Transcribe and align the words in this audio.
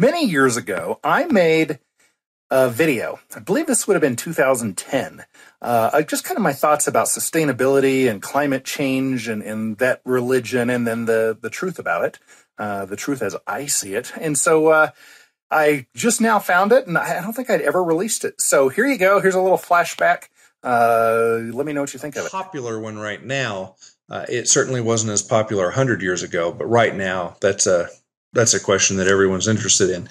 Many 0.00 0.26
years 0.26 0.56
ago, 0.56 1.00
I 1.02 1.24
made 1.24 1.80
a 2.52 2.70
video. 2.70 3.18
I 3.34 3.40
believe 3.40 3.66
this 3.66 3.88
would 3.88 3.94
have 3.94 4.00
been 4.00 4.14
2010. 4.14 5.24
Uh, 5.60 6.02
just 6.02 6.22
kind 6.22 6.36
of 6.36 6.42
my 6.44 6.52
thoughts 6.52 6.86
about 6.86 7.08
sustainability 7.08 8.08
and 8.08 8.22
climate 8.22 8.64
change 8.64 9.26
and, 9.26 9.42
and 9.42 9.76
that 9.78 10.00
religion 10.04 10.70
and 10.70 10.86
then 10.86 11.06
the, 11.06 11.36
the 11.42 11.50
truth 11.50 11.80
about 11.80 12.04
it, 12.04 12.20
uh, 12.58 12.84
the 12.84 12.94
truth 12.94 13.22
as 13.22 13.34
I 13.44 13.66
see 13.66 13.94
it. 13.94 14.12
And 14.16 14.38
so 14.38 14.68
uh, 14.68 14.90
I 15.50 15.88
just 15.96 16.20
now 16.20 16.38
found 16.38 16.70
it 16.70 16.86
and 16.86 16.96
I 16.96 17.20
don't 17.20 17.32
think 17.32 17.50
I'd 17.50 17.60
ever 17.60 17.82
released 17.82 18.24
it. 18.24 18.40
So 18.40 18.68
here 18.68 18.86
you 18.86 18.98
go. 18.98 19.20
Here's 19.20 19.34
a 19.34 19.42
little 19.42 19.58
flashback. 19.58 20.28
Uh, 20.62 21.40
let 21.52 21.66
me 21.66 21.72
know 21.72 21.80
what 21.80 21.92
you 21.92 21.98
think 21.98 22.14
of 22.14 22.24
it. 22.24 22.30
Popular 22.30 22.78
one 22.78 22.98
right 22.98 23.22
now. 23.22 23.74
Uh, 24.08 24.24
it 24.28 24.46
certainly 24.48 24.80
wasn't 24.80 25.10
as 25.10 25.22
popular 25.22 25.64
100 25.64 26.02
years 26.02 26.22
ago, 26.22 26.52
but 26.52 26.66
right 26.66 26.94
now 26.94 27.36
that's 27.40 27.66
a 27.66 27.88
that's 28.32 28.54
a 28.54 28.60
question 28.60 28.96
that 28.96 29.08
everyone's 29.08 29.48
interested 29.48 29.90
in. 29.90 30.08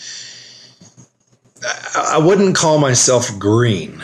I 1.96 2.20
wouldn't 2.20 2.56
call 2.56 2.80
myself 2.80 3.38
green. 3.39 4.02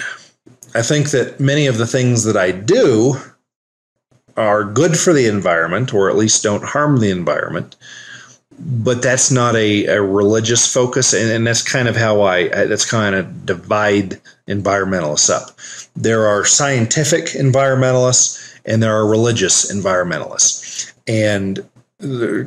I 0.75 0.81
think 0.81 1.11
that 1.11 1.39
many 1.39 1.67
of 1.67 1.77
the 1.77 1.87
things 1.87 2.23
that 2.23 2.37
I 2.37 2.51
do 2.51 3.15
are 4.35 4.63
good 4.63 4.97
for 4.97 5.13
the 5.13 5.27
environment, 5.27 5.93
or 5.93 6.09
at 6.09 6.15
least 6.15 6.43
don't 6.43 6.63
harm 6.63 6.99
the 6.99 7.11
environment. 7.11 7.75
But 8.59 9.01
that's 9.01 9.31
not 9.31 9.55
a, 9.55 9.85
a 9.85 10.01
religious 10.01 10.71
focus, 10.71 11.13
and, 11.13 11.29
and 11.31 11.45
that's 11.45 11.61
kind 11.63 11.87
of 11.87 11.95
how 11.95 12.21
I 12.21 12.47
that's 12.49 12.89
kind 12.89 13.15
of 13.15 13.45
divide 13.45 14.21
environmentalists 14.47 15.29
up. 15.29 15.57
There 15.95 16.27
are 16.27 16.45
scientific 16.45 17.25
environmentalists, 17.29 18.59
and 18.65 18.81
there 18.81 18.95
are 18.95 19.07
religious 19.07 19.71
environmentalists, 19.71 20.93
and 21.07 21.67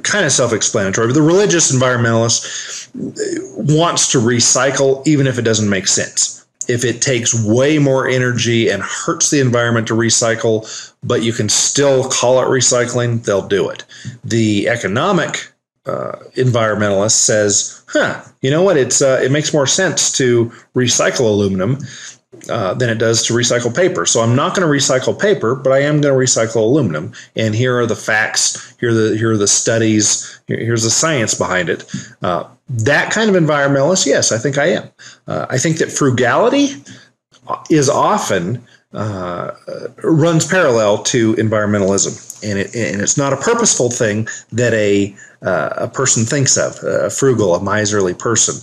kind 0.03 0.25
of 0.25 0.33
self-explanatory. 0.33 1.09
But 1.09 1.15
the 1.15 1.23
religious 1.23 1.75
environmentalist 1.75 2.89
wants 3.77 4.11
to 4.13 4.19
recycle 4.19 5.07
even 5.07 5.27
if 5.27 5.39
it 5.39 5.43
doesn't 5.43 5.69
make 5.69 5.87
sense. 5.87 6.47
If 6.69 6.85
it 6.85 7.01
takes 7.01 7.33
way 7.45 7.79
more 7.79 8.09
energy 8.09 8.69
and 8.69 8.83
hurts 8.83 9.31
the 9.31 9.41
environment 9.41 9.87
to 9.89 9.95
recycle, 9.95 10.67
but 11.03 11.23
you 11.23 11.33
can 11.33 11.49
still 11.49 12.09
call 12.09 12.41
it 12.41 12.47
recycling, 12.47 13.25
they'll 13.25 13.47
do 13.47 13.69
it. 13.69 13.85
The 14.25 14.69
economic 14.69 15.53
uh, 15.87 16.17
environmentalist 16.35 17.13
says, 17.13 17.85
"Huh, 17.87 18.21
you 18.43 18.51
know 18.51 18.63
what? 18.63 18.77
It's 18.77 19.01
uh, 19.01 19.21
it 19.23 19.31
makes 19.31 19.55
more 19.55 19.69
sense 19.69 20.11
to 20.13 20.47
recycle 20.75 21.21
aluminum 21.21 21.79
uh, 22.49 22.75
than 22.75 22.89
it 22.89 22.99
does 22.99 23.25
to 23.27 23.33
recycle 23.33 23.75
paper. 23.75 24.07
So 24.07 24.21
I'm 24.21 24.37
not 24.37 24.55
going 24.55 24.67
to 24.67 24.73
recycle 24.73 25.19
paper, 25.19 25.55
but 25.55 25.73
I 25.73 25.81
am 25.81 26.01
going 26.01 26.15
to 26.15 26.19
recycle 26.19 26.57
aluminum. 26.57 27.13
And 27.35 27.55
here 27.55 27.79
are 27.79 27.87
the 27.87 27.97
facts. 27.97 28.75
Here 28.79 28.91
are 28.91 28.95
the 28.95 29.17
here 29.17 29.33
are 29.33 29.37
the 29.37 29.49
studies. 29.49 30.41
Here, 30.47 30.59
here's 30.59 30.83
the 30.83 30.91
science 30.91 31.35
behind 31.35 31.69
it. 31.69 31.85
Uh, 32.23 32.45
that 32.69 33.13
kind 33.13 33.35
of 33.35 33.41
environmentalist, 33.41 34.07
yes, 34.07 34.33
I 34.33 34.39
think 34.39 34.59
I 34.59 34.67
am. 34.67 34.91
Uh, 35.27 35.47
I 35.49 35.59
think 35.59 35.79
that 35.79 35.93
frugality 35.93 36.83
is 37.71 37.89
often 37.89 38.65
uh, 38.93 39.53
runs 40.03 40.47
parallel 40.47 41.03
to 41.05 41.35
environmentalism, 41.35 42.43
and 42.43 42.59
it 42.59 42.75
and 42.75 43.01
it's 43.03 43.17
not 43.17 43.33
a 43.33 43.37
purposeful 43.37 43.91
thing 43.91 44.27
that 44.53 44.73
a 44.73 45.15
uh, 45.43 45.71
a 45.77 45.89
person 45.89 46.25
thinks 46.25 46.57
of 46.57 46.83
a 46.83 47.11
frugal, 47.11 47.55
a 47.55 47.63
miserly 47.63 48.15
person. 48.15 48.57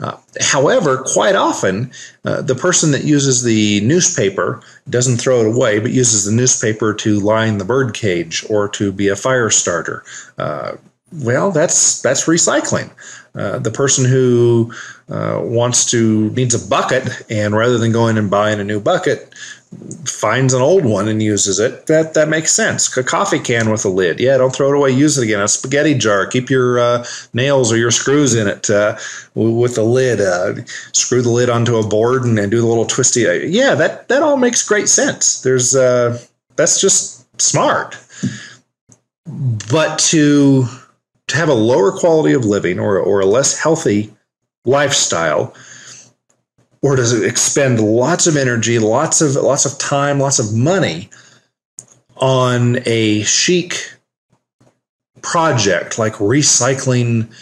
Uh, 0.00 0.16
however, 0.40 1.02
quite 1.06 1.34
often, 1.34 1.90
uh, 2.24 2.40
the 2.40 2.54
person 2.54 2.92
that 2.92 3.04
uses 3.04 3.42
the 3.42 3.80
newspaper 3.80 4.62
doesn't 4.88 5.16
throw 5.16 5.40
it 5.40 5.46
away, 5.46 5.80
but 5.80 5.90
uses 5.90 6.24
the 6.24 6.32
newspaper 6.32 6.94
to 6.94 7.18
line 7.18 7.58
the 7.58 7.64
bird 7.64 7.94
cage 7.94 8.44
or 8.48 8.68
to 8.68 8.92
be 8.92 9.08
a 9.08 9.16
fire 9.16 9.50
starter. 9.50 10.04
Uh, 10.36 10.76
well, 11.12 11.50
that's 11.50 12.02
that's 12.02 12.26
recycling. 12.26 12.90
Uh, 13.34 13.58
the 13.58 13.70
person 13.70 14.04
who 14.04 14.72
uh, 15.08 15.40
wants 15.42 15.90
to 15.90 16.30
needs 16.30 16.54
a 16.54 16.68
bucket, 16.68 17.08
and 17.30 17.54
rather 17.54 17.78
than 17.78 17.92
going 17.92 18.18
and 18.18 18.30
buying 18.30 18.58
a 18.58 18.64
new 18.64 18.80
bucket, 18.80 19.32
finds 20.04 20.54
an 20.54 20.60
old 20.60 20.84
one 20.84 21.08
and 21.08 21.22
uses 21.22 21.58
it, 21.58 21.86
that 21.86 22.14
that 22.14 22.28
makes 22.28 22.52
sense. 22.52 22.94
A 22.96 23.04
coffee 23.04 23.38
can 23.38 23.70
with 23.70 23.84
a 23.84 23.88
lid, 23.88 24.18
yeah, 24.18 24.36
don't 24.36 24.54
throw 24.54 24.72
it 24.72 24.76
away, 24.76 24.90
use 24.90 25.16
it 25.16 25.24
again. 25.24 25.40
A 25.40 25.48
spaghetti 25.48 25.94
jar, 25.94 26.26
keep 26.26 26.50
your 26.50 26.78
uh, 26.78 27.06
nails 27.32 27.72
or 27.72 27.76
your 27.76 27.90
screws 27.90 28.34
in 28.34 28.48
it 28.48 28.68
uh, 28.70 28.96
with 29.34 29.76
the 29.76 29.84
lid. 29.84 30.20
Uh, 30.20 30.62
screw 30.92 31.22
the 31.22 31.30
lid 31.30 31.48
onto 31.48 31.76
a 31.76 31.86
board 31.86 32.24
and, 32.24 32.38
and, 32.38 32.50
do 32.50 32.60
the 32.60 32.66
little 32.66 32.86
twisty. 32.86 33.26
Uh, 33.26 33.32
yeah, 33.32 33.74
that 33.74 34.08
that 34.08 34.22
all 34.22 34.36
makes 34.36 34.66
great 34.66 34.88
sense. 34.88 35.42
There's 35.42 35.72
that's 35.72 36.80
just 36.80 37.40
smart. 37.40 37.96
But 39.70 39.98
to 40.10 40.66
to 41.28 41.36
have 41.36 41.48
a 41.48 41.54
lower 41.54 41.92
quality 41.92 42.34
of 42.34 42.44
living 42.44 42.78
or 42.78 42.98
or 42.98 43.20
a 43.20 43.26
less 43.26 43.58
healthy 43.58 44.12
lifestyle 44.64 45.54
or 46.82 46.96
does 46.96 47.12
it 47.12 47.26
expend 47.26 47.80
lots 47.80 48.26
of 48.26 48.36
energy, 48.36 48.78
lots 48.78 49.20
of 49.20 49.34
lots 49.34 49.64
of 49.64 49.78
time, 49.78 50.20
lots 50.20 50.38
of 50.38 50.54
money 50.54 51.10
on 52.16 52.78
a 52.86 53.22
chic 53.22 53.94
project 55.22 55.98
like 55.98 56.14
recycling 56.14 57.32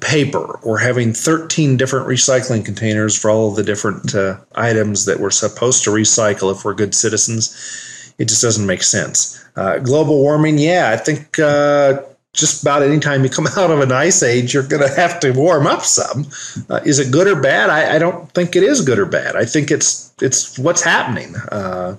paper 0.00 0.58
or 0.62 0.78
having 0.78 1.12
13 1.12 1.76
different 1.76 2.06
recycling 2.06 2.64
containers 2.64 3.16
for 3.18 3.30
all 3.30 3.50
of 3.50 3.56
the 3.56 3.62
different 3.62 4.14
uh, 4.14 4.38
items 4.54 5.04
that 5.04 5.20
we're 5.20 5.30
supposed 5.30 5.84
to 5.84 5.90
recycle 5.90 6.52
if 6.52 6.64
we're 6.64 6.74
good 6.74 6.94
citizens? 6.94 8.14
It 8.18 8.28
just 8.28 8.42
doesn't 8.42 8.66
make 8.66 8.82
sense. 8.82 9.42
Uh, 9.56 9.78
global 9.78 10.18
warming, 10.18 10.58
yeah, 10.58 10.90
I 10.92 10.96
think 10.96 11.38
uh, 11.38 12.02
just 12.36 12.62
about 12.62 12.82
any 12.82 13.00
time 13.00 13.24
you 13.24 13.30
come 13.30 13.46
out 13.56 13.70
of 13.70 13.80
an 13.80 13.92
ice 13.92 14.22
age, 14.22 14.54
you're 14.54 14.66
going 14.66 14.86
to 14.86 14.94
have 14.94 15.18
to 15.20 15.32
warm 15.32 15.66
up 15.66 15.82
some. 15.82 16.26
Uh, 16.70 16.80
is 16.84 16.98
it 16.98 17.10
good 17.10 17.26
or 17.26 17.40
bad? 17.40 17.70
I, 17.70 17.96
I, 17.96 17.98
don't 17.98 18.30
think 18.32 18.54
it 18.54 18.62
is 18.62 18.82
good 18.82 18.98
or 18.98 19.06
bad. 19.06 19.34
I 19.34 19.44
think 19.44 19.70
it's 19.70 20.12
it's 20.20 20.58
what's 20.58 20.82
happening. 20.82 21.34
Uh, 21.50 21.96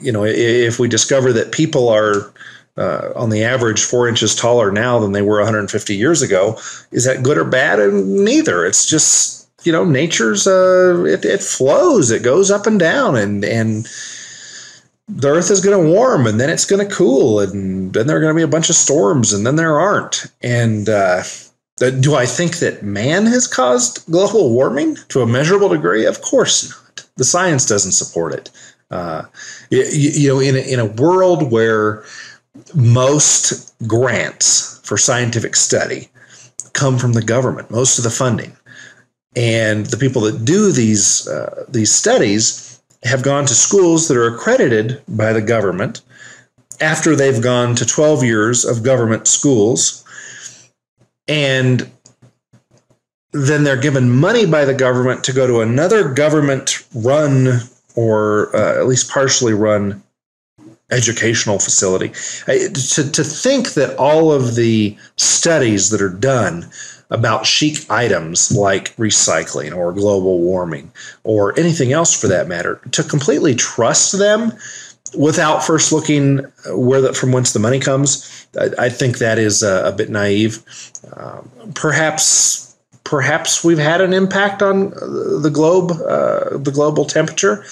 you 0.00 0.12
know, 0.12 0.24
if 0.24 0.78
we 0.78 0.88
discover 0.88 1.32
that 1.32 1.52
people 1.52 1.88
are 1.88 2.32
uh, 2.76 3.12
on 3.16 3.30
the 3.30 3.44
average 3.44 3.82
four 3.82 4.08
inches 4.08 4.34
taller 4.34 4.70
now 4.70 4.98
than 4.98 5.12
they 5.12 5.22
were 5.22 5.38
150 5.38 5.96
years 5.96 6.22
ago, 6.22 6.58
is 6.92 7.04
that 7.04 7.22
good 7.22 7.38
or 7.38 7.44
bad? 7.44 7.80
And 7.80 8.24
neither. 8.24 8.64
It's 8.64 8.86
just 8.86 9.36
you 9.66 9.72
know, 9.72 9.84
nature's 9.84 10.46
uh, 10.46 11.04
it, 11.06 11.24
it 11.24 11.42
flows. 11.42 12.10
It 12.10 12.22
goes 12.22 12.50
up 12.50 12.66
and 12.66 12.78
down, 12.78 13.16
and 13.16 13.44
and 13.44 13.86
the 15.08 15.28
earth 15.28 15.50
is 15.50 15.60
going 15.60 15.80
to 15.80 15.92
warm 15.92 16.26
and 16.26 16.40
then 16.40 16.50
it's 16.50 16.64
going 16.64 16.86
to 16.86 16.94
cool 16.94 17.40
and 17.40 17.92
then 17.92 18.06
there 18.06 18.16
are 18.16 18.20
going 18.20 18.34
to 18.34 18.38
be 18.38 18.42
a 18.42 18.48
bunch 18.48 18.68
of 18.68 18.76
storms 18.76 19.32
and 19.32 19.46
then 19.46 19.56
there 19.56 19.78
aren't. 19.78 20.26
And 20.42 20.88
uh, 20.88 21.22
do 21.76 22.14
i 22.14 22.24
think 22.24 22.56
that 22.58 22.82
man 22.82 23.26
has 23.26 23.46
caused 23.46 24.04
global 24.10 24.52
warming? 24.52 24.96
To 25.08 25.22
a 25.22 25.26
measurable 25.26 25.68
degree? 25.68 26.06
Of 26.06 26.22
course 26.22 26.70
not. 26.70 27.06
The 27.16 27.24
science 27.24 27.66
doesn't 27.66 27.92
support 27.92 28.34
it. 28.34 28.50
Uh, 28.90 29.24
you, 29.70 29.82
you, 29.84 30.28
know 30.28 30.40
in 30.40 30.54
a, 30.54 30.60
in 30.60 30.78
a 30.78 30.86
world 30.86 31.50
where 31.50 32.04
most 32.74 33.74
grants 33.86 34.80
for 34.84 34.96
scientific 34.96 35.56
study 35.56 36.08
come 36.72 36.96
from 36.98 37.12
the 37.12 37.22
government 37.22 37.70
most 37.70 37.98
of 37.98 38.04
the 38.04 38.10
funding 38.10 38.56
and 39.34 39.86
the 39.86 39.96
people 39.96 40.22
that 40.22 40.44
do 40.44 40.70
these 40.70 41.26
uh, 41.26 41.64
these 41.68 41.92
studies 41.92 42.75
have 43.04 43.22
gone 43.22 43.46
to 43.46 43.54
schools 43.54 44.08
that 44.08 44.16
are 44.16 44.34
accredited 44.34 45.02
by 45.08 45.32
the 45.32 45.42
government 45.42 46.02
after 46.80 47.16
they've 47.16 47.42
gone 47.42 47.74
to 47.74 47.86
12 47.86 48.24
years 48.24 48.64
of 48.64 48.82
government 48.82 49.26
schools 49.26 50.04
and 51.28 51.90
then 53.32 53.64
they're 53.64 53.80
given 53.80 54.10
money 54.10 54.46
by 54.46 54.64
the 54.64 54.74
government 54.74 55.24
to 55.24 55.32
go 55.32 55.46
to 55.46 55.60
another 55.60 56.08
government 56.12 56.86
run 56.94 57.60
or 57.94 58.54
uh, 58.54 58.78
at 58.78 58.86
least 58.86 59.10
partially 59.10 59.52
run 59.52 60.02
educational 60.90 61.58
facility. 61.58 62.08
to, 62.46 63.10
to 63.10 63.24
think 63.24 63.74
that 63.74 63.96
all 63.98 64.32
of 64.32 64.54
the 64.54 64.96
studies 65.16 65.90
that 65.90 66.00
are 66.00 66.08
done 66.08 66.68
about 67.10 67.46
chic 67.46 67.88
items 67.90 68.50
like 68.52 68.94
recycling 68.96 69.76
or 69.76 69.92
global 69.92 70.40
warming 70.40 70.90
or 71.24 71.58
anything 71.58 71.92
else 71.92 72.18
for 72.18 72.28
that 72.28 72.48
matter, 72.48 72.80
to 72.90 73.02
completely 73.02 73.54
trust 73.54 74.18
them 74.18 74.52
without 75.16 75.64
first 75.64 75.92
looking 75.92 76.38
where 76.70 77.00
the, 77.00 77.12
from 77.12 77.32
whence 77.32 77.52
the 77.52 77.58
money 77.58 77.78
comes, 77.78 78.46
I, 78.58 78.86
I 78.86 78.88
think 78.88 79.18
that 79.18 79.38
is 79.38 79.62
a, 79.62 79.86
a 79.86 79.92
bit 79.92 80.10
naive. 80.10 80.62
Um, 81.14 81.50
perhaps, 81.74 82.76
perhaps 83.04 83.62
we've 83.62 83.78
had 83.78 84.00
an 84.00 84.12
impact 84.12 84.62
on 84.62 84.90
the 84.90 85.50
globe, 85.52 85.92
uh, 85.92 86.58
the 86.58 86.72
global 86.72 87.04
temperature. 87.04 87.64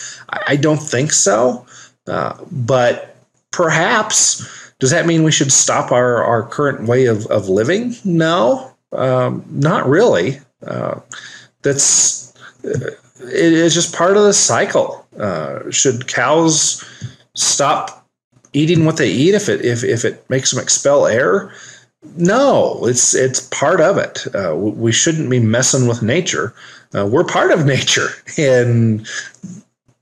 I 0.46 0.56
don't 0.56 0.78
think 0.78 1.12
so, 1.12 1.66
uh, 2.06 2.36
but 2.50 3.16
perhaps. 3.50 4.62
Does 4.80 4.90
that 4.90 5.06
mean 5.06 5.22
we 5.22 5.32
should 5.32 5.52
stop 5.52 5.92
our, 5.92 6.22
our 6.22 6.42
current 6.42 6.86
way 6.86 7.06
of, 7.06 7.26
of 7.26 7.48
living? 7.48 7.94
No, 8.04 8.74
um, 8.92 9.44
not 9.48 9.88
really. 9.88 10.40
Uh, 10.66 11.00
that's 11.62 12.34
it 12.64 13.52
is 13.52 13.74
just 13.74 13.94
part 13.94 14.16
of 14.16 14.24
the 14.24 14.32
cycle. 14.32 15.06
Uh, 15.18 15.70
should 15.70 16.06
cows 16.08 16.84
stop 17.34 18.06
eating 18.52 18.84
what 18.84 18.96
they 18.96 19.10
eat 19.10 19.34
if 19.34 19.48
it 19.48 19.64
if, 19.64 19.84
if 19.84 20.04
it 20.04 20.28
makes 20.28 20.50
them 20.50 20.62
expel 20.62 21.06
air? 21.06 21.52
No, 22.16 22.84
it's 22.86 23.14
it's 23.14 23.40
part 23.48 23.80
of 23.80 23.96
it. 23.96 24.26
Uh, 24.34 24.54
we 24.54 24.92
shouldn't 24.92 25.30
be 25.30 25.40
messing 25.40 25.88
with 25.88 26.02
nature. 26.02 26.54
Uh, 26.94 27.06
we're 27.06 27.24
part 27.24 27.50
of 27.50 27.64
nature, 27.64 28.08
and 28.38 29.08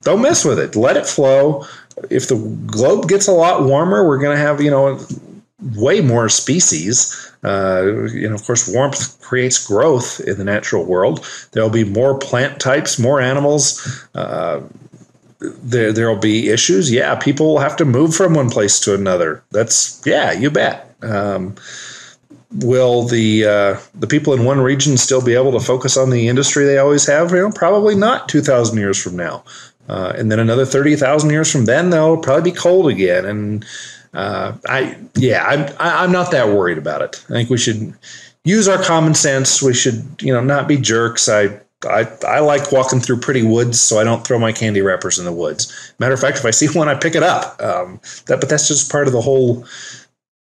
don't 0.03 0.23
mess 0.23 0.45
with 0.45 0.59
it. 0.59 0.77
Let 0.77 0.97
it 0.97 1.07
flow. 1.07 1.67
If 2.11 2.29
the 2.29 2.37
globe 2.67 3.09
gets 3.09 3.29
a 3.29 3.33
lot 3.33 3.65
warmer, 3.65 4.07
we're 4.07 4.19
going 4.19 4.37
to 4.37 4.43
have 4.43 4.61
you 4.61 4.71
know 4.71 5.01
way 5.77 6.01
more 6.01 6.29
species. 6.29 7.31
Uh, 7.45 8.07
you 8.13 8.29
know, 8.29 8.35
of 8.35 8.45
course, 8.45 8.69
warmth 8.73 9.21
creates 9.21 9.65
growth 9.67 10.21
in 10.21 10.39
the 10.39 10.45
natural 10.45 10.85
world. 10.85 11.27
There'll 11.53 11.71
be 11.71 11.85
more 11.85 12.19
plant 12.19 12.61
types, 12.61 12.99
more 12.99 13.21
animals. 13.21 14.07
Uh, 14.15 14.61
there, 15.41 15.93
there'll 15.93 16.17
be 16.17 16.51
issues. 16.51 16.91
Yeah, 16.91 17.17
people 17.17 17.47
will 17.47 17.61
have 17.61 17.77
to 17.77 17.85
move 17.85 18.15
from 18.15 18.35
one 18.35 18.51
place 18.51 18.79
to 18.81 18.95
another. 18.95 19.43
That's 19.51 20.01
yeah, 20.07 20.33
you 20.33 20.51
bet. 20.51 20.95
Um, 21.03 21.57
will 22.61 23.03
the 23.03 23.45
uh, 23.45 23.81
the 23.95 24.07
people 24.07 24.33
in 24.35 24.45
one 24.45 24.61
region 24.61 24.97
still 24.97 25.25
be 25.25 25.35
able 25.35 25.53
to 25.53 25.61
focus 25.61 25.97
on 25.97 26.11
the 26.11 26.29
industry 26.29 26.65
they 26.65 26.79
always 26.79 27.07
have? 27.07 27.33
You 27.33 27.39
know, 27.39 27.51
probably 27.51 27.95
not. 27.95 28.29
Two 28.29 28.41
thousand 28.41 28.79
years 28.79 29.03
from 29.03 29.17
now, 29.17 29.43
uh, 29.93 30.15
and 30.17 30.33
then 30.33 30.39
another 30.39 30.65
thirty 30.65 30.97
thousand 30.97 31.29
years 31.29 31.53
from 31.53 31.67
then, 31.67 31.91
they'll 31.91 32.17
probably 32.17 32.51
be 32.51 32.57
cold 32.57 32.91
again, 32.91 33.27
and 33.27 33.65
uh, 34.15 34.55
I 34.67 34.97
yeah, 35.17 35.45
I'm 35.45 35.75
I'm 35.79 36.11
not 36.11 36.31
that 36.31 36.49
worried 36.49 36.79
about 36.79 37.03
it. 37.03 37.23
I 37.29 37.33
think 37.33 37.51
we 37.51 37.59
should 37.59 37.93
use 38.43 38.69
our 38.69 38.83
common 38.83 39.15
sense. 39.15 39.61
We 39.61 39.75
should 39.75 40.03
you 40.23 40.33
know 40.33 40.41
not 40.41 40.67
be 40.67 40.79
jerks. 40.79 41.29
I 41.29 41.61
I, 41.85 42.09
I 42.27 42.41
like 42.41 42.73
walking 42.73 43.01
through 43.01 43.19
pretty 43.19 43.43
woods, 43.43 43.83
so 43.83 43.99
I 43.99 44.05
don't 44.05 44.27
throw 44.27 44.39
my 44.39 44.53
candy 44.53 44.81
wrappers 44.81 45.19
in 45.19 45.27
the 45.27 45.33
woods. 45.33 45.93
Matter 45.99 46.15
of 46.15 46.21
fact, 46.21 46.39
if 46.39 46.47
I 46.47 46.53
see 46.53 46.69
one, 46.79 46.89
I 46.89 46.95
pick 46.95 47.15
it 47.15 47.23
up. 47.23 47.61
Um, 47.61 48.01
that, 48.27 48.41
but 48.41 48.49
that's 48.49 48.69
just 48.69 48.91
part 48.91 49.07
of 49.07 49.13
the 49.13 49.21
whole 49.21 49.67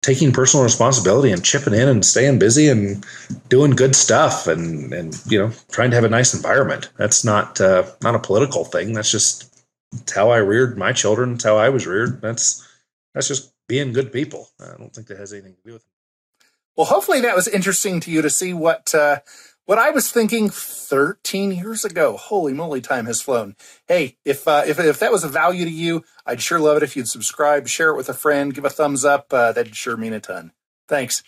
taking 0.01 0.31
personal 0.31 0.63
responsibility 0.63 1.31
and 1.31 1.45
chipping 1.45 1.73
in 1.73 1.87
and 1.87 2.03
staying 2.03 2.39
busy 2.39 2.67
and 2.67 3.05
doing 3.49 3.71
good 3.71 3.95
stuff 3.95 4.47
and 4.47 4.93
and 4.93 5.21
you 5.27 5.37
know 5.37 5.51
trying 5.71 5.91
to 5.91 5.95
have 5.95 6.03
a 6.03 6.09
nice 6.09 6.33
environment. 6.33 6.89
That's 6.97 7.23
not 7.23 7.61
uh, 7.61 7.85
not 8.01 8.15
a 8.15 8.19
political 8.19 8.65
thing. 8.65 8.93
That's 8.93 9.11
just 9.11 9.63
how 10.13 10.29
I 10.29 10.37
reared 10.37 10.77
my 10.77 10.91
children. 10.91 11.33
It's 11.33 11.43
how 11.43 11.57
I 11.57 11.69
was 11.69 11.85
reared. 11.85 12.21
That's 12.21 12.67
that's 13.13 13.27
just 13.27 13.53
being 13.67 13.93
good 13.93 14.11
people. 14.11 14.49
I 14.59 14.77
don't 14.77 14.93
think 14.93 15.07
that 15.07 15.17
has 15.17 15.33
anything 15.33 15.55
to 15.55 15.61
do 15.63 15.73
with 15.73 15.83
it. 15.83 15.87
Well, 16.75 16.87
hopefully 16.87 17.21
that 17.21 17.35
was 17.35 17.47
interesting 17.47 17.99
to 18.01 18.11
you 18.11 18.21
to 18.21 18.29
see 18.29 18.53
what 18.53 18.95
uh, 18.95 19.19
what 19.65 19.79
I 19.79 19.91
was 19.91 20.11
thinking 20.11 20.49
13 20.49 21.51
years 21.51 21.85
ago. 21.85 22.17
Holy 22.17 22.53
moly, 22.53 22.81
time 22.81 23.05
has 23.05 23.21
flown. 23.21 23.55
Hey, 23.87 24.17
if 24.25 24.47
uh, 24.47 24.63
if 24.65 24.79
if 24.79 24.99
that 24.99 25.11
was 25.11 25.23
a 25.23 25.29
value 25.29 25.65
to 25.65 25.71
you, 25.71 26.03
I'd 26.25 26.41
sure 26.41 26.59
love 26.59 26.77
it 26.77 26.83
if 26.83 26.95
you'd 26.95 27.07
subscribe, 27.07 27.67
share 27.67 27.89
it 27.89 27.97
with 27.97 28.09
a 28.09 28.13
friend, 28.13 28.53
give 28.53 28.65
a 28.65 28.69
thumbs 28.69 29.05
up. 29.05 29.27
Uh, 29.31 29.51
that'd 29.51 29.75
sure 29.75 29.97
mean 29.97 30.13
a 30.13 30.19
ton. 30.19 30.51
Thanks. 30.87 31.23